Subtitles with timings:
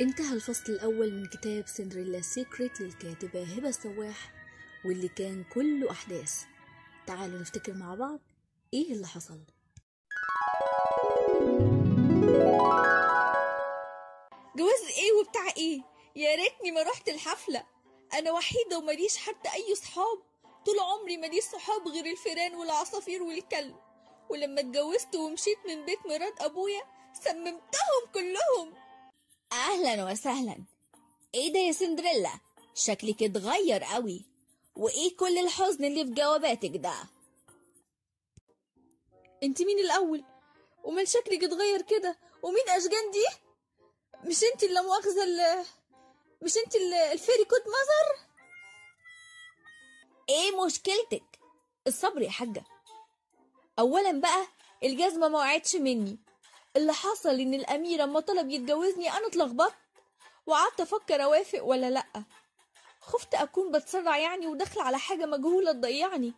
[0.00, 4.32] انتهى الفصل الأول من كتاب سندريلا Secret للكاتبة هبة السواح
[4.84, 6.42] واللي كان كله أحداث.
[7.06, 8.20] تعالوا نفتكر مع بعض
[8.74, 9.40] إيه اللي حصل.
[14.56, 15.80] جواز إيه وبتاع إيه؟
[16.16, 17.64] يا ريتني ما رحت الحفلة.
[18.14, 20.18] أنا وحيدة ومليش حتى أي صحاب.
[20.66, 23.76] طول عمري ماليش صحاب غير الفيران والعصافير والكلب.
[24.30, 26.82] ولما اتجوزت ومشيت من بيت مرات أبويا
[27.12, 28.74] سممتهم كلهم.
[29.52, 30.56] أهلا وسهلا.
[31.34, 32.32] إيه ده يا سندريلا؟
[32.74, 34.24] شكلك اتغير قوي.
[34.76, 36.94] وإيه كل الحزن اللي في جواباتك ده؟
[39.42, 40.24] أنت مين الأول؟
[40.84, 43.24] ومال شكلك اتغير كده؟ ومين أشجان دي؟
[44.28, 45.64] مش أنت اللي مؤاخذة ال-
[46.42, 48.26] مش أنت ال- ال fairy godmother
[50.28, 51.38] إيه مشكلتك؟
[51.86, 52.64] الصبر يا حاجة.
[53.78, 54.46] اولا بقى
[54.84, 56.18] الجزمة ما وقعتش مني.
[56.76, 59.74] اللي حصل إن الامير أما طلب يتجوزني أنا اتلخبطت.
[60.46, 62.24] وقعدت أفكر أوافق ولا لأ.
[63.00, 66.32] خفت أكون بتسرع يعني وداخله على حاجة مجهولة تضيعني.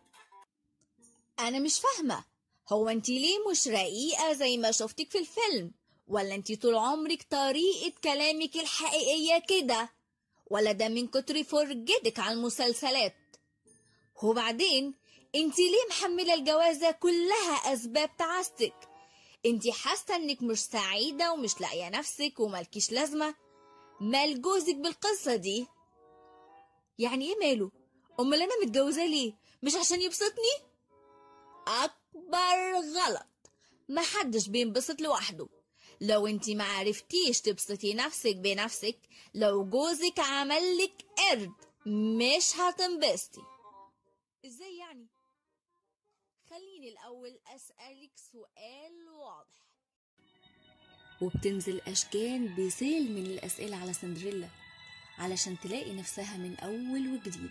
[1.39, 2.25] أنا مش فاهمة.
[2.73, 5.73] هو أنت ليه مش رقيقة زي ما شفتك في الفيلم؟
[6.09, 9.89] ولا أنت طول عمرك طريقة كلامك الحقيقية كده؟
[10.51, 13.15] ولا ده من كتر فرجتك على المسلسلات؟
[14.23, 14.95] وبعدين
[15.35, 18.75] أنت ليه محملة الجوازة كلها أسباب تعاستك
[19.47, 23.35] انت حاسة انك مش سعيدة ومش لاقية نفسك ومالكيش لازمة؟
[24.01, 25.67] مال جوزك بالقصة دي.
[26.99, 27.71] يعني إيه ماله؟
[28.21, 29.33] امال أنا متجوزاه ليه؟
[29.63, 30.55] مش عشان يبسطني؟
[31.69, 33.27] أكبر غلط.
[33.89, 35.49] محدش بينبسط لوحده.
[36.01, 38.99] لو انت معرفتيش تبسطي نفسك بنفسك
[39.35, 41.53] لو جوزك عملك قرد
[41.87, 43.41] مش هتنبسطي.
[46.53, 49.63] خليني الأول أسألك سؤال واضح.
[51.21, 54.49] وبتنزل أشجان بسيل من الأسئلة على سندريلا
[55.19, 57.51] علشان تلاقي نفسها من أول وجديد.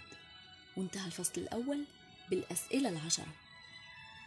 [0.78, 1.86] وانتهى الفصل الأول
[2.30, 3.34] بالأسئلة العشرة.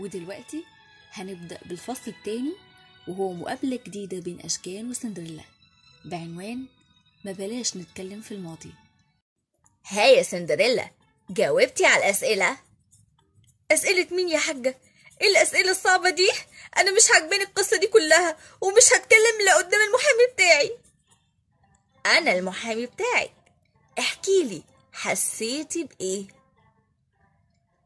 [0.00, 0.64] ودلوقتي
[1.12, 2.52] هنبدأ بالفصل التاني
[3.08, 5.44] وهو مقابلة جديدة بين أشجان وسندريلا.
[6.04, 6.66] بعنوان
[7.24, 8.72] ما بلاش نتكلم في الماضي.
[9.86, 10.90] ها يا سندريلا
[11.30, 12.73] جاوبتي على الأسئلة؟
[13.72, 14.78] أسئلة مين يا حاجة؟
[15.20, 16.30] إيه الأسئلة الصعبة دي؟
[16.76, 20.78] أنا مش عاجباني القصة دي كلها ومش هتكلم إلا قدام المحامي بتاعي.
[22.06, 23.32] أنا المحامي بتاعك
[23.98, 26.26] احكيلي حسيتي بإيه؟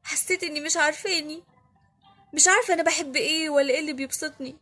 [0.05, 1.43] حسيت إني مش عارفاني.
[2.35, 4.57] مش عارفة أنا بحب إيه ولا إيه اللي بيبسطني.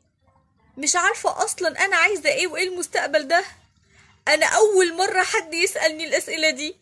[0.79, 3.45] مش عارفة أصلا أنا عايزة إيه وإيه المستقبل ده.
[4.29, 6.77] أنا أول مرة حد يسألني الأسئلة دي.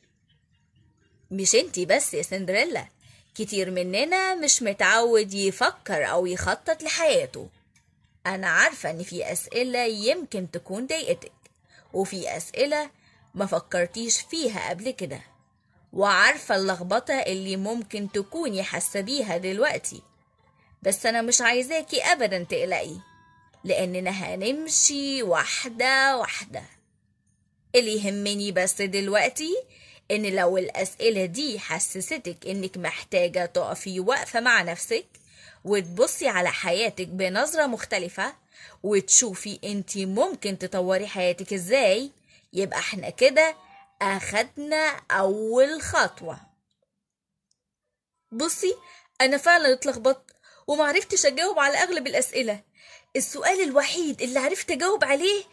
[1.30, 2.88] مش أنتي بس يا سندريلا.
[3.34, 7.48] كتير مننا مش متعود يفكر أو يخطط لحياته.
[8.26, 11.32] أنا عارفة إن في أسئلة يمكن تكون ضايقتك
[11.92, 12.90] وفي أسئلة
[13.34, 15.20] ما فكرتيش فيها قبل كده.
[15.92, 20.02] وعارفة اللخبطة اللي ممكن تكوني حاسة بيها دلوقتي.
[20.82, 22.96] بس أنا مش عايزاكي أبدا تقلقي
[23.64, 26.62] لأننا هنمشي واحدة واحدة.
[27.74, 29.54] اللي يهمني بس دلوقتي
[30.10, 35.06] إن لو الأسئلة دي حسستك إنك محتاجة تقفي واقفه مع نفسك
[35.64, 38.34] وتبصي على حياتك بنظرة مختلفة
[38.82, 42.10] وتشوفي أنت ممكن تطوري حياتك إزاي
[42.52, 43.56] يبقى إحنا كده
[44.02, 46.40] أخدنا أول خطوة.
[48.32, 48.74] بصي
[49.20, 50.30] أنا فعلا اتلخبطت
[50.66, 52.60] ومعرفتش أجاوب على أغلب الأسئلة.
[53.16, 55.44] السؤال الوحيد اللي عرفت أجاوب عليه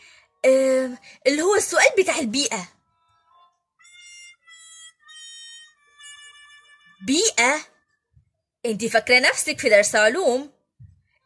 [0.45, 0.89] آه
[1.27, 2.67] اللي هو السؤال بتاع البيئة.
[7.11, 7.65] بيئة.
[8.65, 10.53] انت فاكرة نفسك في درس علوم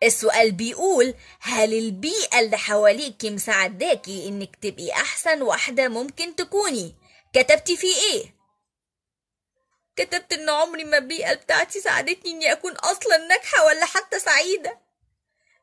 [0.03, 6.95] السؤال بيقول هل البيئة اللي حواليكي مساعداكي إنك تبقي أحسن واحدة ممكن تكوني؟
[7.33, 8.35] كتبتي فيه إيه؟
[9.95, 14.79] كتبت إن عمري ما البيئة بتاعتي ساعدتني إني أكون أصلا ناجحة ولا حتى سعيدة.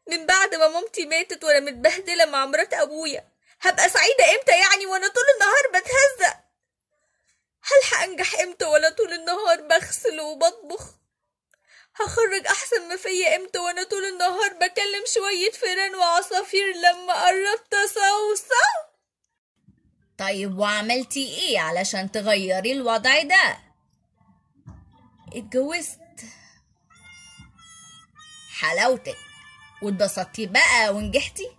[0.09, 3.29] من بعد ما مامتي ماتت وأنا متبهدلة مع مرات أبويا
[3.61, 6.42] هبقى سعيدة إمتى يعني وأنا طول النهار بتهزق؟
[7.65, 10.95] هل هنجح إمتى وأنا طول النهار بغسل وبطبخ؟
[11.97, 18.55] هخرج أحسن ما فيا إمتى وأنا طول النهار بكلم شوية فيران وعصافير لما قربت اصوصو
[20.19, 23.59] طيب وعملتي إيه علشان تغيري الوضع ده؟
[25.35, 25.99] اتجوزت.
[28.61, 29.17] حلاوتك.
[29.83, 31.57] واتبسطتي بقى ونجحتي؟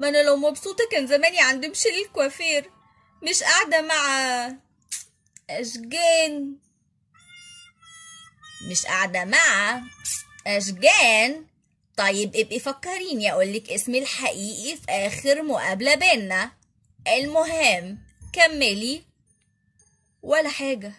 [0.00, 2.70] ما أنا لو مبسوطة كان زماني عند مشيل الكوافير
[3.22, 4.02] مش قاعدة مع
[5.50, 6.54] أشجان
[8.70, 9.82] مش قاعدة مع
[10.46, 11.46] أشجان
[11.96, 16.50] طيب ابقي فكريني أقولك اسمي الحقيقي في آخر مقابلة بينا.
[17.08, 17.98] المهم
[18.32, 19.02] كملي.
[20.22, 20.92] ولا حاجة.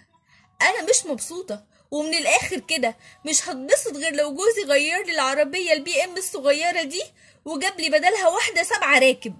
[0.61, 2.97] أنا مش مبسوطة ومن الآخر كده.
[3.25, 7.03] مش هتبسط غير لو جوزي غير لي العربية البي إم الصغيرة دي
[7.45, 9.35] وجاب لي بدلها واحدة سبعة راكب.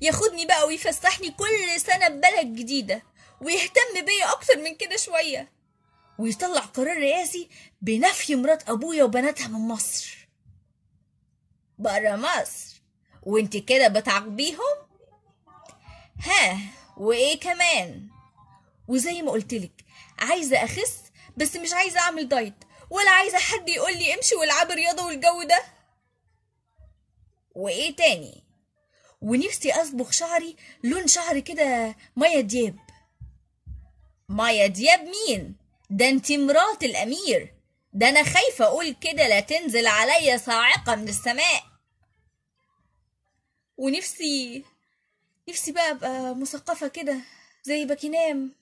[0.00, 3.02] ياخدني بقى ويفسحني كل سنة ببلد جديدة.
[3.44, 5.52] ويهتم بيا أكتر من كده شوية.
[6.18, 7.48] ويطلع قرار رئاسي
[7.82, 10.28] بنفي مرات أبويا وبناتها من مصر.
[11.78, 12.82] برا مصر.
[13.22, 14.74] وانت كده بتعاقبيهم؟
[16.18, 16.58] ها
[16.96, 18.08] وإيه كمان؟
[18.88, 19.84] وزي ما قلتلك
[20.18, 21.02] عايزة أخس
[21.36, 22.54] بس مش عايزة أعمل دايت.
[22.90, 25.62] ولا عايزة حد يقول لي امشي والعبي رياضة والجو ده.
[27.54, 28.44] وإيه تاني؟
[29.20, 32.76] ونفسي أصبغ شعري لون شعري كده مايا دياب.
[34.28, 35.56] مايا دياب مين؟
[35.90, 37.54] ده انت مرات الأمير.
[37.92, 41.62] ده أنا خايفة أقول كده لا تنزل عليا صاعقة من السماء.
[43.76, 44.64] ونفسي
[45.48, 47.20] نفسي بقى أبقى مثقفة كده
[47.62, 48.52] زي باكينام.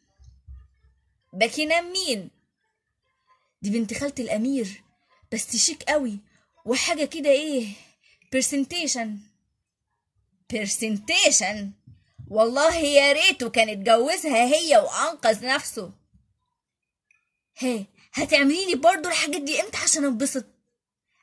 [1.33, 2.31] باكينام مين؟
[3.63, 4.83] دي بنت خالة الأمير.
[5.33, 6.19] بس شيك قوي.
[6.65, 7.69] وحاجة كده إيه؟
[8.33, 9.19] presentation
[10.53, 11.71] presentation
[12.33, 15.91] والله يا ريته كان اتجوزها هي وأنقذ نفسه.
[17.59, 20.45] هي هتعمليني برضو الحاجات دي إمتى عشان أنبسط؟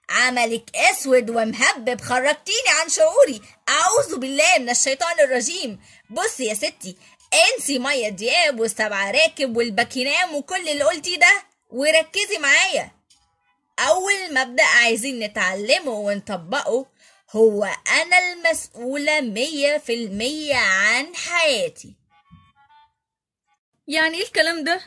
[0.09, 3.41] عملك أسود ومهبب خرجتيني عن شعوري.
[3.69, 5.79] أعوذ بالله من الشيطان الرجيم.
[6.09, 6.97] بصي يا ستي
[7.33, 12.91] انسي مية دياب والسبع راكب والباكينام وكل اللي قلتيه ده وركزي معايا.
[13.79, 16.85] أول مبدأ عايزين نتعلمه ونطبقه
[17.35, 17.63] هو
[18.01, 21.95] أنا المسؤولة مية في المية عن حياتي.
[23.87, 24.81] يعني إيه الكلام ده؟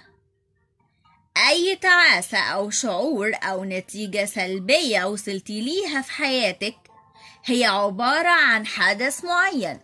[1.49, 6.75] أي تعاسة أو شعور أو نتيجة سلبية وصلتي ليها في حياتك
[7.45, 9.81] هي عبارة عن حدث معين.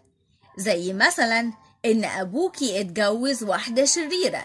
[0.57, 1.53] زي مثلا
[1.85, 4.45] إن أبوكي اتجوز واحدة شريرة.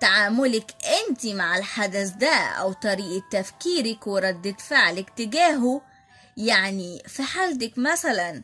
[0.00, 0.70] تعاملك
[1.08, 5.82] انت مع الحدث ده أو طريقة تفكيرك وردة فعلك تجاهه
[6.38, 8.42] يعني في حالتك مثلا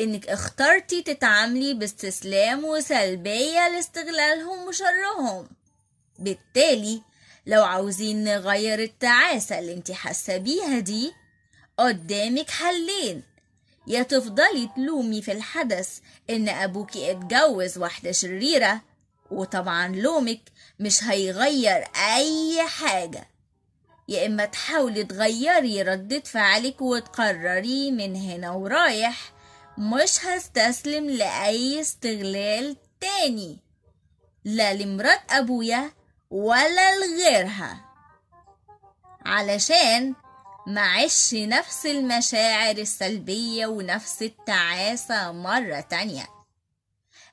[0.00, 5.48] إنك اخترتي تتعاملي باستسلام وسلبية لاستغلالهم وشرهم.
[6.18, 7.02] بالتالي
[7.46, 11.12] لو عاوزين نغير التعاسة اللي انت حاسة بيها دي
[11.78, 13.22] قدامك حلين.
[13.86, 15.98] يا تفضلي تلومي في الحدث
[16.30, 18.80] إن ابوكي اتجوز واحدة شريرة
[19.30, 20.40] وطبعا لومك
[20.80, 21.84] مش هيغير
[22.16, 23.28] أي حاجة.
[24.08, 29.32] يا إما تحاولي تغيري ردة فعلك وتقرري من هنا ورايح.
[29.78, 33.58] مش هستسلم لأي استغلال تاني.
[34.44, 35.92] لا لمرات أبويا
[36.30, 37.84] ولا لغيرها.
[39.26, 40.14] علشان
[40.66, 46.28] معش نفس المشاعر السلبية ونفس التعاسة مرة تانية.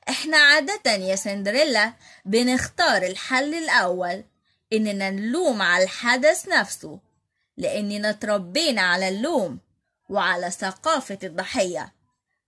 [0.08, 1.92] إحنا عادة يا سندريلا
[2.24, 4.24] بنختار الحل الأول.
[4.72, 7.00] إننا نلوم على الحدث نفسه
[7.56, 9.58] لأننا تربينا على اللوم
[10.08, 11.92] وعلى ثقافة الضحية.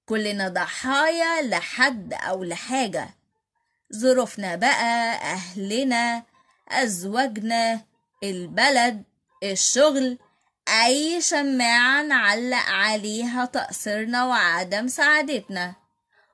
[0.07, 3.09] كلنا ضحايا لحد أو لحاجة.
[3.95, 6.23] ظروفنا بقى أهلنا
[6.69, 7.81] أزواجنا
[8.23, 9.03] البلد
[9.43, 10.19] الشغل
[10.85, 15.75] أي شماعة نعلق عليها تقصيرنا وعدم سعادتنا.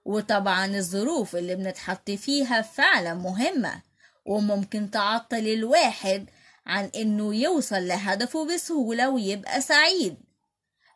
[0.04, 3.82] وطبعا الظروف اللي بنتحط فيها فعلا مهمة.
[4.24, 6.26] وممكن تعطل الواحد
[6.66, 10.16] عن إنه يوصل لهدفه بسهولة ويبقى سعيد.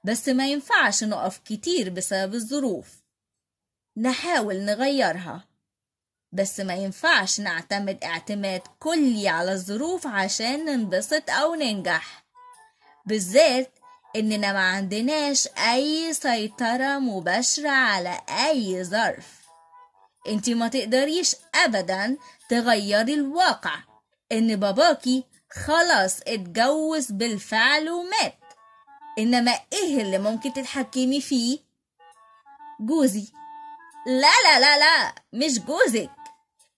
[0.04, 3.02] بس ما ينفعش نقف كتير بسبب الظروف.
[3.97, 5.44] نحاول نغيرها.
[6.32, 12.25] بس ما ينفعش نعتمد اعتماد كلي على الظروف عشان ننبسط أو ننجح.
[13.06, 13.70] بالذات
[14.16, 19.38] إننا ما عندناش أي سيطرة مباشرة على أي ظرف.
[20.29, 22.17] انتي ما تقدريش ابدا
[22.49, 23.77] تغيري الواقع.
[24.33, 28.39] إن باباكي خلاص اتجوز بالفعل ومات.
[29.19, 31.59] إنما إيه اللي ممكن تتحكمي فيه؟
[32.81, 33.29] جوزي.
[34.07, 36.11] لا لا لا لا مش جوزك.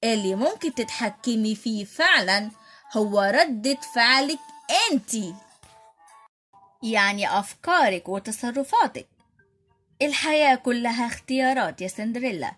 [0.05, 2.51] اللي ممكن تتحكمي فيه فعلا
[2.97, 4.39] هو ردة فعلك
[4.93, 5.35] انتي
[6.83, 9.09] يعني أفكارك وتصرفاتك.
[10.03, 12.53] الحياة كلها اختيارات يا سندريلا.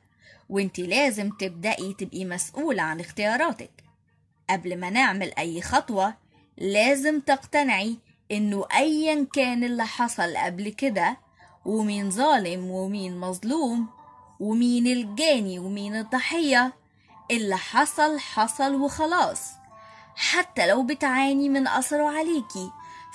[0.52, 3.70] وانتي لازم تبدأي تبقي مسؤولة عن اختياراتك.
[4.50, 6.14] قبل ما نعمل أي خطوة
[6.58, 7.96] لازم تقتنعي
[8.32, 11.16] إنه أيا كان اللي حصل قبل كده
[11.64, 13.88] ومين ظالم ومين مظلوم
[14.40, 16.72] ومين الجاني ومين الضحية
[17.30, 19.50] اللي حصل حصل وخلاص.
[20.16, 22.70] حتى لو بتعاني من أثره عليكي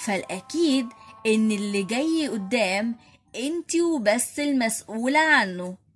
[0.06, 0.88] فالأكيد
[1.26, 2.96] إن اللي جاي قدام
[3.36, 5.87] أنتي وبس المسؤولة عنه.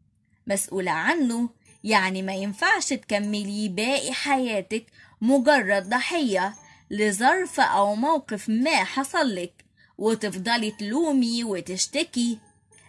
[0.47, 1.49] مسؤولة عنه.
[1.83, 4.85] يعني ما ينفعش تكملي باقي حياتك
[5.21, 6.55] مجرد ضحية
[6.91, 9.65] لظرف أو موقف ما حصلك
[9.97, 12.39] وتفضلي تلومي وتشتكي.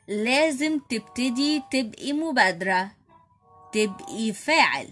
[0.09, 2.91] لازم تبتدي تبقي مبادرة
[3.73, 4.89] تبقي فاعل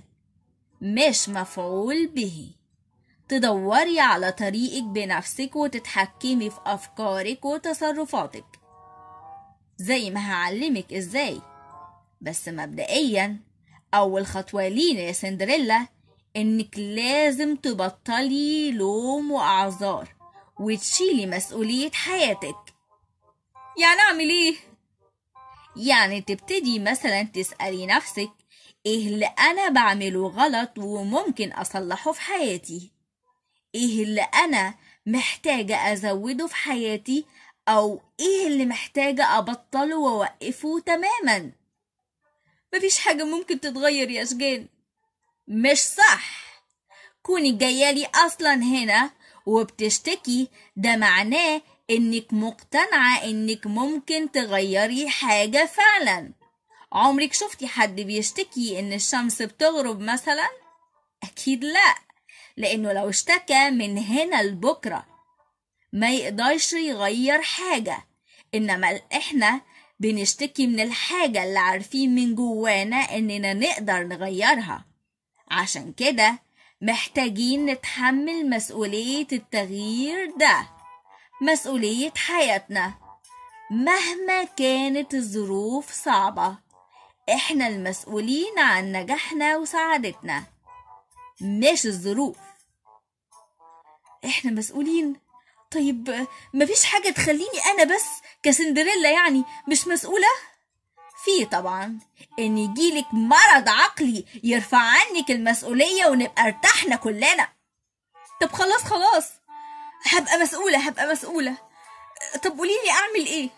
[0.80, 2.50] مش مفعول به.
[3.28, 8.44] تدوري على طريقك بنفسك وتتحكمي في أفكارك وتصرفاتك.
[9.76, 11.40] زي ما هعلمك إزاي.
[12.20, 13.40] بس مبدئيا
[13.94, 15.86] أول خطوة لينا يا سندريلا
[16.36, 20.08] إنك لازم تبطلي لوم وأعذار
[20.60, 22.74] وتشيلي مسؤولية حياتك.
[23.78, 24.54] يعني أعمل إيه؟
[25.76, 28.30] يعني تبتدي مثلا تسألي نفسك
[28.86, 32.92] إيه اللي أنا بعمله غلط وممكن أصلحه في حياتي؟
[33.74, 34.74] إيه اللي أنا
[35.06, 37.24] محتاجة أزوده في حياتي؟
[37.68, 41.52] أو إيه اللي محتاجة أبطله وأوقفه تماما؟
[42.74, 44.66] مفيش حاجة ممكن تتغير يا أشجان
[45.48, 46.40] مش صح.
[47.22, 49.10] كوني جايالي أصلا هنا
[49.46, 56.32] وبتشتكي ده معناه إنك مقتنعة إنك ممكن تغيري حاجة فعلا.
[56.92, 60.48] عمرك شفتي حد بيشتكي إن الشمس بتغرب مثلا؟
[61.22, 61.94] أكيد لأ
[62.56, 65.06] لأنه لو اشتكى من هنا لبكرة
[65.92, 68.06] ما يقدرش يغير حاجة.
[68.54, 69.60] إنما إحنا
[70.00, 74.84] بنشتكي من الحاجة اللي عارفين من جوانا إننا نقدر نغيرها.
[75.50, 76.38] عشان كده
[76.82, 80.66] محتاجين نتحمل مسؤولية التغيير ده
[81.42, 82.94] مسؤولية حياتنا.
[83.70, 86.58] مهما كانت الظروف صعبة
[87.34, 90.44] إحنا المسؤولين عن نجاحنا وسعادتنا
[91.40, 92.36] مش الظروف.
[94.24, 95.16] إحنا مسؤولين
[95.70, 98.04] طيب مفيش حاجة تخليني أنا بس
[98.42, 100.26] كسندريلا يعني مش مسؤولة؟
[101.24, 101.98] في طبعا.
[102.38, 107.48] إن يجيلك مرض عقلي يرفع عنك المسؤولية ونبقى ارتحنا كلنا.
[108.40, 109.30] طب خلاص خلاص.
[110.06, 111.56] هبقى مسؤولة هبقى مسؤولة.
[112.44, 113.50] طب قوليلي أعمل إيه؟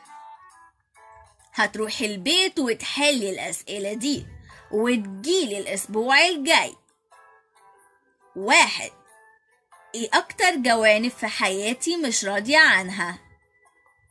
[1.54, 4.26] هتروحي البيت وتحلي الأسئلة دي
[4.72, 6.74] وتجيلي الأسبوع الجاي.
[8.36, 8.90] واحد.
[9.94, 13.18] إيه أكتر جوانب في حياتي مش راضية عنها.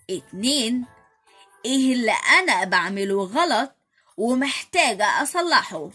[0.09, 0.85] اتنين
[1.65, 3.71] إيه اللي أنا بعمله غلط
[4.17, 5.89] ومحتاجة أصلحه؟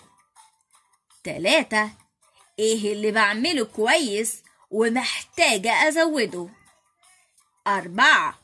[1.24, 1.90] تلاتة
[2.58, 6.48] إيه اللي بعمله كويس ومحتاجة أزوده؟
[7.66, 8.38] أربعة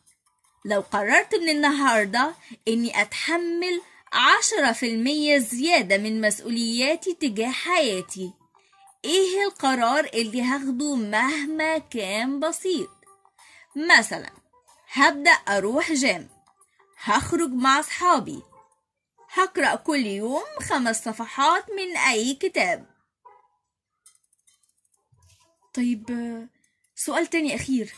[0.64, 2.34] لو قررت من النهاردة
[2.68, 3.82] إني أتحمل
[4.12, 8.32] عشرة في المية زيادة من مسؤولياتي تجاه حياتي.
[9.04, 12.90] إيه القرار اللي هاخده مهما كان بسيط؟
[13.98, 14.30] مثلا
[14.92, 16.28] هبدأ أروح جيم
[16.98, 18.42] هخرج مع أصحابي
[19.32, 22.86] هقرأ كل يوم خمس صفحات من أي كتاب.
[25.74, 26.06] طيب
[26.94, 27.94] سؤال تاني أخير.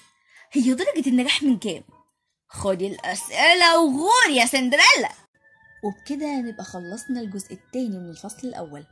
[0.53, 1.85] هي درجة النجاح من كام؟
[2.49, 5.11] خدي الأسئلة وغور يا سندريلا!
[5.85, 8.87] وبكده نبقى خلصنا الجزء التاني من الفصل الأول.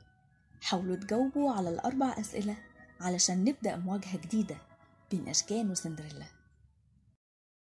[0.62, 2.56] حاولوا تجاوبوا على الأربع أسئلة
[3.00, 4.56] علشان نبدأ مواجهة جديدة
[5.10, 6.26] بين أشجان وسندريلا.